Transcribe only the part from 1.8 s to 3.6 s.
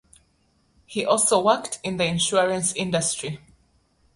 in the insurance industry.